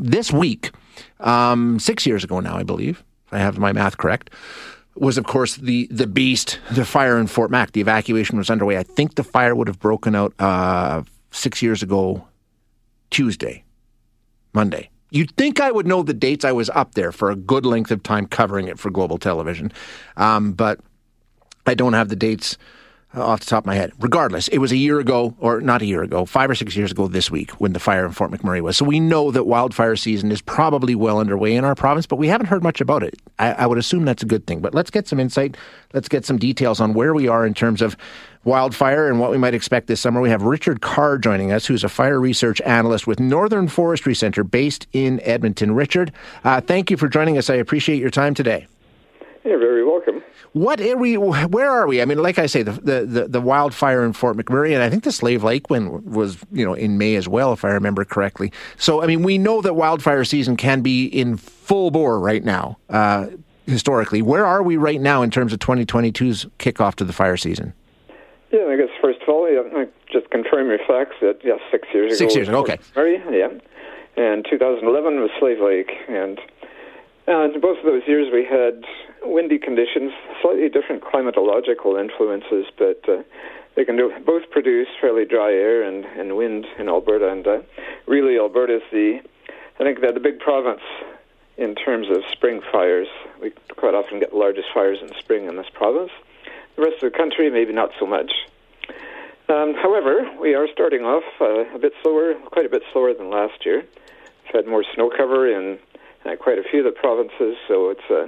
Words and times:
this 0.00 0.32
week, 0.32 0.72
um, 1.20 1.78
six 1.78 2.06
years 2.06 2.24
ago 2.24 2.40
now, 2.40 2.56
I 2.56 2.62
believe, 2.62 3.04
if 3.26 3.34
I 3.34 3.38
have 3.38 3.58
my 3.58 3.72
math 3.72 3.98
correct, 3.98 4.30
was 4.96 5.16
of 5.16 5.24
course 5.24 5.56
the 5.56 5.86
the 5.90 6.06
beast, 6.06 6.58
the 6.72 6.84
fire 6.84 7.18
in 7.18 7.26
Fort 7.26 7.50
Mac. 7.50 7.72
The 7.72 7.80
evacuation 7.80 8.38
was 8.38 8.50
underway. 8.50 8.76
I 8.76 8.82
think 8.82 9.14
the 9.14 9.24
fire 9.24 9.54
would 9.54 9.68
have 9.68 9.78
broken 9.78 10.14
out 10.14 10.34
uh, 10.38 11.02
six 11.30 11.62
years 11.62 11.82
ago, 11.82 12.26
Tuesday, 13.10 13.64
Monday. 14.52 14.90
You'd 15.10 15.34
think 15.36 15.60
I 15.60 15.72
would 15.72 15.86
know 15.86 16.02
the 16.02 16.14
dates. 16.14 16.44
I 16.44 16.52
was 16.52 16.70
up 16.70 16.94
there 16.94 17.12
for 17.12 17.30
a 17.30 17.36
good 17.36 17.66
length 17.66 17.90
of 17.90 18.02
time 18.02 18.26
covering 18.26 18.68
it 18.68 18.78
for 18.78 18.90
global 18.90 19.18
television, 19.18 19.72
um, 20.16 20.52
but 20.52 20.80
I 21.66 21.74
don't 21.74 21.94
have 21.94 22.08
the 22.08 22.16
dates 22.16 22.56
off 23.14 23.40
the 23.40 23.46
top 23.46 23.64
of 23.64 23.66
my 23.66 23.74
head. 23.74 23.92
Regardless, 23.98 24.48
it 24.48 24.58
was 24.58 24.72
a 24.72 24.76
year 24.76 25.00
ago, 25.00 25.34
or 25.40 25.60
not 25.60 25.82
a 25.82 25.86
year 25.86 26.02
ago, 26.02 26.24
five 26.24 26.48
or 26.48 26.54
six 26.54 26.76
years 26.76 26.92
ago 26.92 27.08
this 27.08 27.30
week 27.30 27.50
when 27.52 27.72
the 27.72 27.80
fire 27.80 28.06
in 28.06 28.12
Fort 28.12 28.30
McMurray 28.30 28.60
was. 28.60 28.76
So 28.76 28.84
we 28.84 29.00
know 29.00 29.30
that 29.30 29.44
wildfire 29.44 29.96
season 29.96 30.30
is 30.30 30.40
probably 30.40 30.94
well 30.94 31.18
underway 31.18 31.54
in 31.56 31.64
our 31.64 31.74
province, 31.74 32.06
but 32.06 32.16
we 32.16 32.28
haven't 32.28 32.46
heard 32.46 32.62
much 32.62 32.80
about 32.80 33.02
it. 33.02 33.14
I, 33.38 33.52
I 33.52 33.66
would 33.66 33.78
assume 33.78 34.04
that's 34.04 34.22
a 34.22 34.26
good 34.26 34.46
thing. 34.46 34.60
But 34.60 34.74
let's 34.74 34.90
get 34.90 35.08
some 35.08 35.18
insight. 35.18 35.56
Let's 35.92 36.08
get 36.08 36.24
some 36.24 36.38
details 36.38 36.80
on 36.80 36.94
where 36.94 37.12
we 37.12 37.26
are 37.26 37.44
in 37.44 37.54
terms 37.54 37.82
of 37.82 37.96
wildfire 38.44 39.08
and 39.08 39.18
what 39.20 39.30
we 39.30 39.38
might 39.38 39.54
expect 39.54 39.86
this 39.86 40.00
summer. 40.00 40.20
We 40.20 40.30
have 40.30 40.42
Richard 40.42 40.80
Carr 40.80 41.18
joining 41.18 41.52
us, 41.52 41.66
who's 41.66 41.84
a 41.84 41.88
fire 41.88 42.20
research 42.20 42.60
analyst 42.62 43.06
with 43.06 43.20
Northern 43.20 43.68
Forestry 43.68 44.14
Center 44.14 44.44
based 44.44 44.86
in 44.92 45.20
Edmonton. 45.22 45.74
Richard, 45.74 46.12
uh, 46.44 46.60
thank 46.60 46.90
you 46.90 46.96
for 46.96 47.08
joining 47.08 47.36
us. 47.36 47.50
I 47.50 47.54
appreciate 47.54 47.98
your 47.98 48.10
time 48.10 48.34
today. 48.34 48.66
You're 49.44 49.58
very 49.58 49.84
welcome. 49.84 50.22
What 50.52 50.80
are 50.80 50.96
we? 50.96 51.16
Where 51.16 51.70
are 51.70 51.86
we? 51.86 52.02
I 52.02 52.04
mean, 52.04 52.18
like 52.18 52.38
I 52.38 52.46
say, 52.46 52.62
the, 52.62 52.72
the, 52.72 53.26
the, 53.28 53.40
wildfire 53.40 54.04
in 54.04 54.12
Fort 54.12 54.36
McMurray, 54.36 54.74
and 54.74 54.82
I 54.82 54.90
think 54.90 55.04
the 55.04 55.12
Slave 55.12 55.42
Lake 55.42 55.70
one 55.70 56.04
was, 56.04 56.36
you 56.52 56.64
know, 56.64 56.74
in 56.74 56.98
May 56.98 57.14
as 57.14 57.26
well, 57.26 57.52
if 57.54 57.64
I 57.64 57.70
remember 57.70 58.04
correctly. 58.04 58.52
So, 58.76 59.02
I 59.02 59.06
mean, 59.06 59.22
we 59.22 59.38
know 59.38 59.62
that 59.62 59.74
wildfire 59.74 60.24
season 60.24 60.56
can 60.56 60.82
be 60.82 61.06
in 61.06 61.38
full 61.38 61.90
bore 61.90 62.20
right 62.20 62.44
now. 62.44 62.78
Uh, 62.90 63.28
historically, 63.66 64.20
where 64.20 64.44
are 64.44 64.62
we 64.62 64.76
right 64.76 65.00
now 65.00 65.22
in 65.22 65.30
terms 65.30 65.52
of 65.54 65.58
2022's 65.60 66.46
kickoff 66.58 66.94
to 66.96 67.04
the 67.04 67.12
fire 67.12 67.36
season? 67.36 67.72
Yeah, 68.52 68.66
I 68.66 68.76
guess 68.76 68.88
first 69.00 69.22
of 69.22 69.28
all, 69.28 69.48
yeah, 69.48 69.84
just 70.12 70.28
confirm 70.30 70.68
your 70.68 70.78
facts 70.86 71.16
that 71.22 71.38
yes, 71.44 71.60
six 71.70 71.88
years 71.94 72.12
ago. 72.12 72.16
Six 72.16 72.34
years 72.34 72.48
ago, 72.48 72.58
okay. 72.58 72.78
McMurray, 72.94 73.18
yeah, 73.30 73.48
and 74.22 74.44
2011 74.50 75.20
was 75.20 75.30
Slave 75.38 75.60
Lake, 75.60 75.92
and 76.08 76.40
and 77.26 77.60
both 77.60 77.78
of 77.78 77.84
those 77.84 78.02
years 78.06 78.28
we 78.32 78.44
had 78.44 78.84
windy 79.22 79.58
conditions, 79.58 80.12
slightly 80.42 80.68
different 80.68 81.02
climatological 81.02 82.00
influences, 82.00 82.66
but 82.78 83.00
uh, 83.08 83.22
they 83.76 83.84
can 83.84 83.96
do, 83.96 84.12
both 84.24 84.50
produce 84.50 84.88
fairly 85.00 85.24
dry 85.24 85.52
air 85.52 85.82
and, 85.82 86.04
and 86.04 86.36
wind 86.36 86.66
in 86.78 86.88
Alberta. 86.88 87.30
And 87.30 87.46
uh, 87.46 87.58
really, 88.06 88.38
Alberta 88.38 88.76
is 88.76 88.82
the, 88.90 89.20
I 89.78 89.84
think, 89.84 90.00
they're 90.00 90.12
the 90.12 90.20
big 90.20 90.40
province 90.40 90.82
in 91.56 91.74
terms 91.74 92.08
of 92.10 92.22
spring 92.32 92.60
fires. 92.72 93.08
We 93.40 93.52
quite 93.76 93.94
often 93.94 94.18
get 94.18 94.30
the 94.30 94.36
largest 94.36 94.68
fires 94.72 94.98
in 95.02 95.08
spring 95.18 95.46
in 95.46 95.56
this 95.56 95.68
province. 95.72 96.10
The 96.76 96.82
rest 96.82 97.02
of 97.02 97.12
the 97.12 97.16
country, 97.16 97.50
maybe 97.50 97.72
not 97.72 97.90
so 97.98 98.06
much. 98.06 98.32
Um, 99.48 99.74
however, 99.74 100.30
we 100.40 100.54
are 100.54 100.68
starting 100.72 101.02
off 101.02 101.24
uh, 101.40 101.74
a 101.74 101.78
bit 101.78 101.92
slower, 102.02 102.34
quite 102.34 102.66
a 102.66 102.68
bit 102.68 102.82
slower 102.92 103.12
than 103.12 103.30
last 103.30 103.66
year. 103.66 103.84
We've 104.44 104.54
had 104.54 104.66
more 104.66 104.84
snow 104.94 105.10
cover 105.10 105.50
in 105.50 105.78
uh, 106.24 106.36
quite 106.36 106.58
a 106.58 106.62
few 106.62 106.86
of 106.86 106.94
the 106.94 106.98
provinces, 106.98 107.56
so 107.66 107.90
it's 107.90 108.10
uh, 108.10 108.26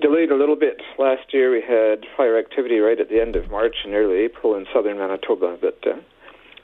delayed 0.00 0.30
a 0.30 0.36
little 0.36 0.56
bit. 0.56 0.80
Last 0.98 1.32
year 1.32 1.50
we 1.50 1.60
had 1.60 2.06
fire 2.16 2.38
activity 2.38 2.78
right 2.78 2.98
at 2.98 3.08
the 3.08 3.20
end 3.20 3.36
of 3.36 3.50
March 3.50 3.76
and 3.84 3.94
early 3.94 4.18
April 4.18 4.54
in 4.54 4.66
southern 4.72 4.98
Manitoba, 4.98 5.58
but 5.60 5.78
uh, 5.86 5.96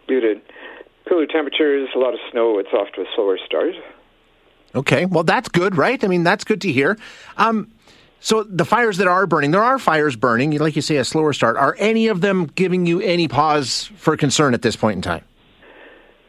due 0.08 0.20
to 0.20 0.40
cooler 1.08 1.26
temperatures, 1.26 1.88
a 1.94 1.98
lot 1.98 2.14
of 2.14 2.20
snow, 2.30 2.58
it's 2.58 2.72
off 2.72 2.88
to 2.94 3.02
a 3.02 3.06
slower 3.14 3.38
start. 3.44 3.74
Okay, 4.74 5.04
well 5.04 5.24
that's 5.24 5.48
good, 5.48 5.76
right? 5.76 6.02
I 6.02 6.08
mean 6.08 6.24
that's 6.24 6.44
good 6.44 6.60
to 6.62 6.72
hear. 6.72 6.98
Um, 7.36 7.70
so 8.20 8.42
the 8.42 8.64
fires 8.64 8.96
that 8.96 9.06
are 9.06 9.26
burning, 9.26 9.50
there 9.50 9.62
are 9.62 9.78
fires 9.78 10.16
burning, 10.16 10.56
like 10.58 10.76
you 10.76 10.82
say, 10.82 10.96
a 10.96 11.04
slower 11.04 11.34
start. 11.34 11.58
Are 11.58 11.76
any 11.78 12.08
of 12.08 12.22
them 12.22 12.46
giving 12.46 12.86
you 12.86 13.00
any 13.02 13.28
pause 13.28 13.90
for 13.96 14.16
concern 14.16 14.55
at 14.55 14.62
this 14.62 14.77
point 14.77 14.96
in 14.96 15.02
time? 15.02 15.24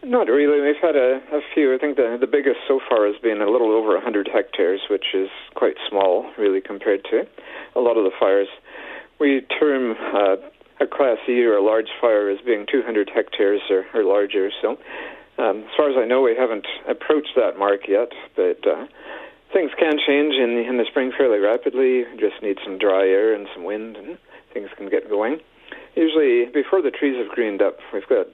Not 0.05 0.27
really. 0.27 0.61
We've 0.61 0.79
had 0.79 0.95
a, 0.95 1.17
a 1.33 1.41
few. 1.55 1.73
I 1.73 1.79
think 1.79 1.97
the 1.97 2.15
the 2.21 2.27
biggest 2.27 2.61
so 2.67 2.79
far 2.87 3.07
has 3.07 3.17
been 3.17 3.41
a 3.41 3.49
little 3.49 3.71
over 3.73 3.95
100 3.95 4.29
hectares, 4.31 4.81
which 4.87 5.15
is 5.15 5.29
quite 5.55 5.77
small, 5.89 6.29
really, 6.37 6.61
compared 6.61 7.03
to 7.09 7.25
a 7.75 7.79
lot 7.79 7.97
of 7.97 8.03
the 8.03 8.11
fires. 8.19 8.47
We 9.19 9.41
term 9.41 9.95
uh, 10.13 10.35
a 10.79 10.85
Class 10.85 11.17
E 11.27 11.43
or 11.43 11.57
a 11.57 11.63
large 11.65 11.89
fire 11.99 12.29
as 12.29 12.37
being 12.45 12.67
200 12.71 13.09
hectares 13.09 13.61
or, 13.71 13.83
or 13.95 14.03
larger. 14.03 14.51
So, 14.61 14.77
um, 15.41 15.65
as 15.65 15.73
far 15.75 15.89
as 15.89 15.97
I 15.97 16.05
know, 16.05 16.21
we 16.21 16.35
haven't 16.37 16.67
approached 16.87 17.33
that 17.35 17.57
mark 17.57 17.87
yet, 17.87 18.11
but 18.35 18.61
uh, 18.61 18.85
things 19.53 19.71
can 19.79 19.97
change 20.05 20.35
in 20.37 20.53
the, 20.53 20.69
in 20.69 20.77
the 20.77 20.85
spring 20.85 21.13
fairly 21.17 21.39
rapidly. 21.39 22.05
We 22.05 22.19
just 22.19 22.43
need 22.43 22.59
some 22.63 22.77
dry 22.77 23.09
air 23.09 23.33
and 23.33 23.47
some 23.55 23.63
wind, 23.63 23.97
and 23.97 24.19
things 24.53 24.69
can 24.77 24.87
get 24.87 25.09
going. 25.09 25.39
Usually, 25.95 26.45
before 26.53 26.83
the 26.83 26.91
trees 26.91 27.17
have 27.17 27.33
greened 27.33 27.63
up, 27.63 27.79
we've 27.91 28.07
got 28.07 28.27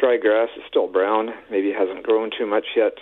dry 0.00 0.16
grass 0.16 0.48
is 0.56 0.62
still 0.68 0.88
brown, 0.88 1.30
maybe 1.50 1.72
hasn't 1.72 2.02
grown 2.02 2.30
too 2.36 2.46
much 2.46 2.64
yet, 2.74 2.94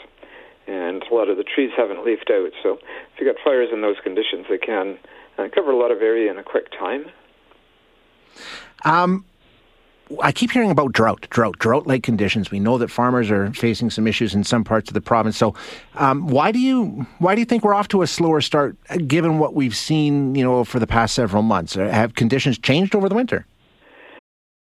and 0.66 1.02
a 1.10 1.14
lot 1.14 1.30
of 1.30 1.36
the 1.36 1.44
trees 1.44 1.70
haven't 1.76 2.04
leafed 2.04 2.30
out. 2.30 2.50
So 2.62 2.74
if 2.74 3.20
you've 3.20 3.34
got 3.34 3.42
fires 3.42 3.68
in 3.72 3.80
those 3.80 3.96
conditions, 4.02 4.46
they 4.50 4.58
can 4.58 4.98
uh, 5.38 5.48
cover 5.54 5.70
a 5.70 5.76
lot 5.76 5.92
of 5.92 6.02
area 6.02 6.30
in 6.30 6.38
a 6.38 6.42
quick 6.42 6.70
time. 6.72 7.06
Um, 8.84 9.24
I 10.22 10.32
keep 10.32 10.50
hearing 10.50 10.70
about 10.70 10.92
drought, 10.92 11.26
drought, 11.30 11.58
drought-like 11.58 12.02
conditions. 12.02 12.50
We 12.50 12.60
know 12.60 12.78
that 12.78 12.90
farmers 12.90 13.30
are 13.30 13.52
facing 13.52 13.90
some 13.90 14.06
issues 14.06 14.34
in 14.34 14.42
some 14.42 14.64
parts 14.64 14.88
of 14.88 14.94
the 14.94 15.02
province. 15.02 15.36
So, 15.36 15.54
um, 15.96 16.28
why 16.28 16.50
do 16.50 16.58
you 16.58 17.06
why 17.18 17.34
do 17.34 17.42
you 17.42 17.44
think 17.44 17.62
we're 17.62 17.74
off 17.74 17.88
to 17.88 18.02
a 18.02 18.06
slower 18.06 18.40
start, 18.40 18.76
given 19.06 19.38
what 19.38 19.54
we've 19.54 19.76
seen, 19.76 20.34
you 20.34 20.42
know, 20.42 20.64
for 20.64 20.78
the 20.78 20.86
past 20.86 21.14
several 21.14 21.42
months? 21.42 21.74
Have 21.74 22.14
conditions 22.14 22.58
changed 22.58 22.94
over 22.94 23.08
the 23.08 23.14
winter? 23.14 23.46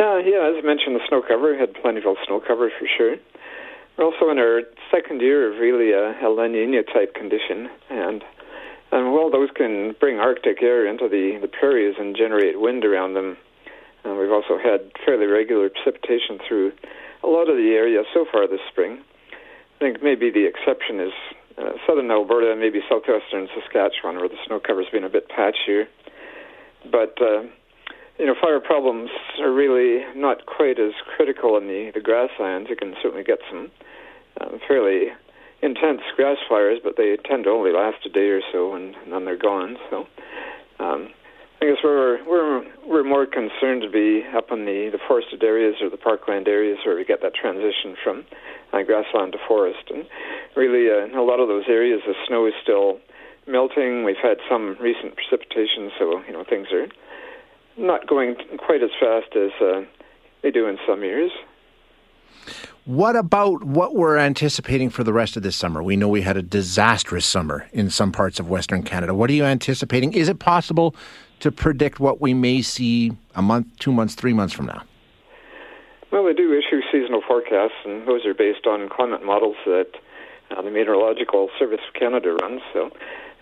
Uh, 0.00 0.16
yeah, 0.24 0.48
as 0.48 0.56
I 0.56 0.64
mentioned, 0.64 0.96
the 0.96 1.04
snow 1.08 1.20
cover 1.20 1.54
had 1.54 1.74
plentiful 1.74 2.16
snow 2.26 2.40
cover 2.40 2.70
for 2.72 2.88
sure. 2.88 3.16
We're 3.98 4.06
also 4.06 4.30
in 4.30 4.38
our 4.38 4.62
second 4.90 5.20
year 5.20 5.52
of 5.52 5.60
really 5.60 5.92
a, 5.92 6.16
a 6.24 6.28
La 6.32 6.46
Nina 6.46 6.82
type 6.84 7.12
condition, 7.12 7.68
and 7.90 8.24
and 8.92 9.12
while 9.12 9.30
those 9.30 9.50
can 9.54 9.94
bring 10.00 10.18
Arctic 10.18 10.62
air 10.62 10.86
into 10.86 11.06
the, 11.06 11.38
the 11.42 11.48
prairies 11.48 11.96
and 11.98 12.16
generate 12.16 12.58
wind 12.58 12.86
around 12.86 13.12
them, 13.12 13.36
uh, 14.06 14.14
we've 14.14 14.32
also 14.32 14.56
had 14.56 14.90
fairly 15.04 15.26
regular 15.26 15.68
precipitation 15.68 16.40
through 16.48 16.72
a 17.22 17.28
lot 17.28 17.50
of 17.50 17.58
the 17.58 17.76
area 17.76 18.02
so 18.14 18.24
far 18.24 18.48
this 18.48 18.64
spring. 18.72 19.04
I 19.76 19.78
think 19.78 20.02
maybe 20.02 20.30
the 20.30 20.48
exception 20.48 20.98
is 20.98 21.12
uh, 21.58 21.72
southern 21.86 22.10
Alberta 22.10 22.56
maybe 22.56 22.80
southwestern 22.88 23.48
Saskatchewan, 23.52 24.16
where 24.16 24.30
the 24.30 24.40
snow 24.46 24.60
cover's 24.60 24.88
been 24.90 25.04
a 25.04 25.10
bit 25.10 25.28
patchier. 25.28 25.84
But 26.90 27.20
uh, 27.20 27.42
you 28.20 28.26
know, 28.26 28.34
fire 28.38 28.60
problems 28.60 29.08
are 29.40 29.50
really 29.50 30.04
not 30.14 30.44
quite 30.44 30.78
as 30.78 30.92
critical 31.16 31.56
in 31.56 31.68
the, 31.68 31.90
the 31.94 32.02
grasslands. 32.02 32.68
You 32.68 32.76
can 32.76 32.94
certainly 33.02 33.24
get 33.24 33.38
some 33.50 33.70
uh, 34.38 34.58
fairly 34.68 35.08
intense 35.62 36.02
grass 36.16 36.36
fires, 36.46 36.80
but 36.84 36.98
they 36.98 37.16
tend 37.24 37.44
to 37.44 37.50
only 37.50 37.72
last 37.72 38.04
a 38.04 38.10
day 38.10 38.28
or 38.28 38.42
so, 38.52 38.74
and, 38.74 38.94
and 38.94 39.12
then 39.12 39.24
they're 39.24 39.40
gone. 39.40 39.78
So, 39.88 40.06
um, 40.78 41.08
I 41.62 41.66
guess 41.66 41.78
we're 41.82 42.22
we're 42.28 42.64
we're 42.86 43.04
more 43.04 43.24
concerned 43.24 43.80
to 43.82 43.90
be 43.90 44.22
up 44.36 44.52
in 44.52 44.66
the 44.66 44.90
the 44.92 45.00
forested 45.08 45.42
areas 45.42 45.76
or 45.80 45.88
the 45.88 45.96
parkland 45.96 46.46
areas 46.46 46.78
where 46.84 46.96
we 46.96 47.06
get 47.06 47.22
that 47.22 47.34
transition 47.34 47.96
from 48.04 48.24
uh, 48.74 48.82
grassland 48.82 49.32
to 49.32 49.38
forest, 49.48 49.88
and 49.88 50.04
really 50.56 50.92
uh, 50.92 51.04
in 51.04 51.16
a 51.16 51.24
lot 51.24 51.40
of 51.40 51.48
those 51.48 51.64
areas 51.68 52.00
the 52.06 52.14
snow 52.28 52.46
is 52.46 52.54
still 52.62 53.00
melting. 53.46 54.04
We've 54.04 54.20
had 54.22 54.38
some 54.48 54.76
recent 54.80 55.16
precipitation, 55.16 55.90
so 55.98 56.20
you 56.26 56.32
know 56.32 56.44
things 56.44 56.68
are 56.72 56.86
not 57.80 58.06
going 58.06 58.36
quite 58.58 58.82
as 58.82 58.90
fast 59.00 59.34
as 59.36 59.50
uh, 59.60 59.82
they 60.42 60.50
do 60.50 60.66
in 60.66 60.78
some 60.86 61.02
years. 61.02 61.30
What 62.84 63.14
about 63.14 63.62
what 63.62 63.94
we're 63.94 64.16
anticipating 64.16 64.90
for 64.90 65.04
the 65.04 65.12
rest 65.12 65.36
of 65.36 65.42
this 65.42 65.54
summer? 65.54 65.82
We 65.82 65.96
know 65.96 66.08
we 66.08 66.22
had 66.22 66.36
a 66.36 66.42
disastrous 66.42 67.26
summer 67.26 67.68
in 67.72 67.90
some 67.90 68.10
parts 68.10 68.40
of 68.40 68.48
Western 68.48 68.82
Canada. 68.82 69.14
What 69.14 69.30
are 69.30 69.34
you 69.34 69.44
anticipating? 69.44 70.12
Is 70.12 70.28
it 70.28 70.38
possible 70.38 70.94
to 71.40 71.52
predict 71.52 72.00
what 72.00 72.20
we 72.20 72.34
may 72.34 72.62
see 72.62 73.12
a 73.34 73.42
month, 73.42 73.66
two 73.78 73.92
months, 73.92 74.14
three 74.14 74.32
months 74.32 74.54
from 74.54 74.66
now? 74.66 74.82
Well, 76.10 76.24
they 76.24 76.32
do 76.32 76.52
issue 76.52 76.80
seasonal 76.90 77.22
forecasts, 77.26 77.76
and 77.84 78.08
those 78.08 78.24
are 78.26 78.34
based 78.34 78.66
on 78.66 78.88
climate 78.88 79.24
models 79.24 79.56
that 79.66 79.90
uh, 80.50 80.62
the 80.62 80.70
Meteorological 80.70 81.50
Service 81.58 81.80
of 81.86 81.94
Canada 81.94 82.32
runs. 82.40 82.62
So 82.72 82.90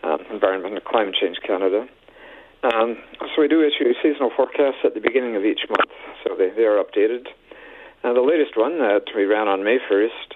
um, 0.02 0.18
Environment 0.30 0.74
and 0.74 0.84
Climate 0.84 1.14
Change 1.18 1.38
Canada. 1.46 1.88
Um, 2.62 2.98
so 3.20 3.42
we 3.42 3.48
do 3.48 3.62
issue 3.62 3.92
seasonal 4.02 4.30
forecasts 4.34 4.82
at 4.84 4.94
the 4.94 5.00
beginning 5.00 5.36
of 5.36 5.44
each 5.44 5.60
month, 5.68 5.90
so 6.24 6.34
they, 6.36 6.50
they 6.50 6.64
are 6.64 6.82
updated. 6.82 7.28
Uh, 8.02 8.12
the 8.12 8.20
latest 8.20 8.56
one 8.56 8.78
that 8.78 9.06
we 9.14 9.24
ran 9.24 9.46
on 9.46 9.62
May 9.62 9.78
1st 9.78 10.34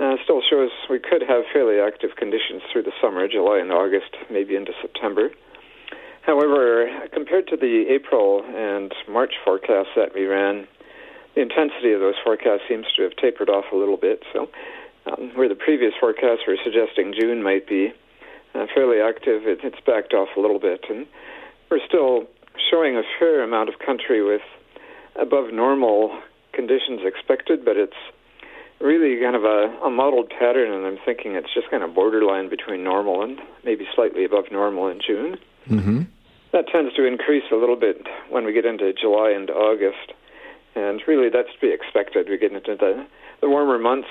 uh, 0.00 0.16
still 0.24 0.40
shows 0.48 0.70
we 0.88 0.98
could 0.98 1.20
have 1.20 1.44
fairly 1.52 1.78
active 1.78 2.16
conditions 2.16 2.62
through 2.72 2.84
the 2.84 2.92
summer, 3.00 3.28
July 3.28 3.58
and 3.58 3.70
August, 3.70 4.16
maybe 4.30 4.56
into 4.56 4.72
September. 4.80 5.28
However, 6.22 6.88
compared 7.12 7.48
to 7.48 7.56
the 7.56 7.84
April 7.90 8.42
and 8.44 8.94
March 9.08 9.34
forecasts 9.44 9.90
that 9.96 10.14
we 10.14 10.24
ran, 10.24 10.66
the 11.34 11.42
intensity 11.42 11.92
of 11.92 12.00
those 12.00 12.16
forecasts 12.24 12.62
seems 12.68 12.86
to 12.96 13.02
have 13.02 13.16
tapered 13.16 13.50
off 13.50 13.64
a 13.72 13.76
little 13.76 13.96
bit. 13.96 14.22
So, 14.32 14.48
um, 15.06 15.32
where 15.34 15.48
the 15.48 15.54
previous 15.54 15.92
forecasts 15.98 16.42
were 16.46 16.56
suggesting 16.62 17.14
June 17.18 17.42
might 17.42 17.66
be 17.66 17.92
uh, 18.54 18.66
fairly 18.74 19.00
active, 19.00 19.46
it, 19.46 19.60
it's 19.62 19.80
backed 19.86 20.12
off 20.12 20.28
a 20.36 20.40
little 20.40 20.58
bit. 20.58 20.84
And 20.88 21.06
we're 21.70 21.84
still 21.86 22.26
showing 22.70 22.96
a 22.96 23.02
fair 23.18 23.42
amount 23.42 23.68
of 23.68 23.78
country 23.78 24.22
with 24.22 24.42
above 25.16 25.52
normal 25.52 26.18
conditions 26.52 27.00
expected, 27.04 27.64
but 27.64 27.76
it's 27.76 27.96
really 28.80 29.20
kind 29.20 29.36
of 29.36 29.44
a, 29.44 29.76
a 29.84 29.90
modeled 29.90 30.30
pattern, 30.30 30.72
and 30.72 30.86
I'm 30.86 30.98
thinking 31.04 31.34
it's 31.34 31.52
just 31.52 31.70
kind 31.70 31.82
of 31.82 31.94
borderline 31.94 32.48
between 32.48 32.82
normal 32.82 33.22
and 33.22 33.38
maybe 33.64 33.86
slightly 33.94 34.24
above 34.24 34.44
normal 34.50 34.88
in 34.88 35.00
June. 35.06 35.38
Mm-hmm. 35.68 36.02
That 36.52 36.66
tends 36.72 36.94
to 36.96 37.04
increase 37.04 37.44
a 37.52 37.56
little 37.56 37.76
bit 37.76 38.06
when 38.28 38.44
we 38.44 38.52
get 38.52 38.64
into 38.64 38.92
July 38.92 39.30
and 39.30 39.50
August, 39.50 40.12
and 40.74 41.00
really 41.06 41.28
that's 41.28 41.52
to 41.52 41.60
be 41.60 41.72
expected. 41.72 42.28
We 42.28 42.38
get 42.38 42.52
into 42.52 42.74
the, 42.74 43.06
the 43.40 43.48
warmer 43.48 43.78
months. 43.78 44.08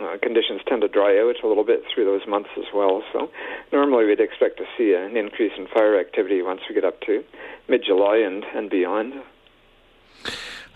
Uh, 0.00 0.16
conditions 0.22 0.62
tend 0.66 0.80
to 0.80 0.88
dry 0.88 1.18
out 1.18 1.36
a 1.44 1.46
little 1.46 1.64
bit 1.64 1.82
through 1.92 2.06
those 2.06 2.26
months 2.26 2.48
as 2.56 2.64
well. 2.74 3.02
So 3.12 3.30
normally 3.70 4.06
we'd 4.06 4.20
expect 4.20 4.56
to 4.58 4.64
see 4.78 4.94
an 4.94 5.16
increase 5.16 5.52
in 5.58 5.66
fire 5.66 5.98
activity 6.00 6.40
once 6.40 6.62
we 6.68 6.74
get 6.74 6.84
up 6.84 7.00
to 7.02 7.22
mid-July 7.68 8.16
and, 8.16 8.44
and 8.54 8.70
beyond. 8.70 9.14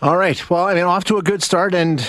All 0.02 0.18
right. 0.18 0.50
Well, 0.50 0.66
I 0.66 0.74
mean, 0.74 0.84
off 0.84 1.04
to 1.04 1.16
a 1.16 1.22
good 1.22 1.42
start 1.42 1.74
and 1.74 2.06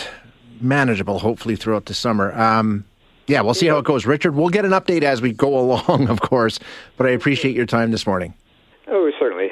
manageable, 0.60 1.20
hopefully, 1.20 1.56
throughout 1.56 1.86
the 1.86 1.94
summer. 1.94 2.38
Um, 2.38 2.84
yeah, 3.28 3.42
we'll 3.42 3.54
see 3.54 3.68
how 3.68 3.78
it 3.78 3.86
goes. 3.86 4.06
Richard, 4.06 4.36
we'll 4.36 4.50
get 4.50 4.66
an 4.66 4.72
update 4.72 5.04
as 5.04 5.22
we 5.22 5.32
go 5.32 5.58
along, 5.60 6.10
of 6.10 6.20
course, 6.20 6.60
but 6.98 7.08
I 7.08 7.12
appreciate 7.12 7.56
your 7.56 7.66
time 7.66 7.92
this 7.92 8.06
morning. 8.06 8.34
Oh, 8.88 9.10
certainly. 9.18 9.52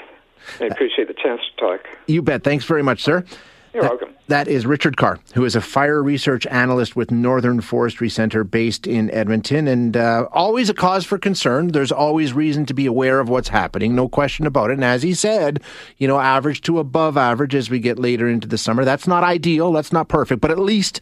I 0.59 0.65
appreciate 0.65 1.07
the 1.07 1.13
chance 1.13 1.39
to 1.55 1.61
talk. 1.61 1.87
You 2.07 2.21
bet. 2.21 2.43
Thanks 2.43 2.65
very 2.65 2.83
much, 2.83 3.01
sir. 3.01 3.23
You're 3.73 3.83
that, 3.83 3.89
welcome. 3.89 4.15
That 4.27 4.47
is 4.47 4.65
Richard 4.65 4.97
Carr, 4.97 5.19
who 5.33 5.45
is 5.45 5.55
a 5.55 5.61
fire 5.61 6.01
research 6.03 6.45
analyst 6.47 6.95
with 6.95 7.09
Northern 7.09 7.59
Forestry 7.59 8.07
Center 8.07 8.43
based 8.43 8.85
in 8.85 9.09
Edmonton. 9.11 9.67
And 9.67 9.97
uh, 9.97 10.27
always 10.31 10.69
a 10.69 10.73
cause 10.75 11.05
for 11.05 11.17
concern. 11.17 11.69
There's 11.69 11.91
always 11.91 12.33
reason 12.33 12.65
to 12.67 12.73
be 12.73 12.85
aware 12.85 13.19
of 13.19 13.29
what's 13.29 13.49
happening, 13.49 13.95
no 13.95 14.07
question 14.07 14.45
about 14.45 14.69
it. 14.69 14.73
And 14.75 14.83
as 14.83 15.01
he 15.01 15.13
said, 15.13 15.61
you 15.97 16.07
know, 16.07 16.19
average 16.19 16.61
to 16.61 16.77
above 16.77 17.17
average 17.17 17.55
as 17.55 17.69
we 17.69 17.79
get 17.79 17.97
later 17.97 18.29
into 18.29 18.47
the 18.47 18.57
summer. 18.57 18.85
That's 18.85 19.07
not 19.07 19.23
ideal, 19.23 19.71
that's 19.71 19.91
not 19.91 20.07
perfect, 20.07 20.39
but 20.39 20.51
at 20.51 20.59
least 20.59 21.01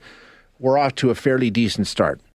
we're 0.58 0.78
off 0.78 0.96
to 0.96 1.10
a 1.10 1.16
fairly 1.16 1.50
decent 1.50 1.88
start. 1.88 2.22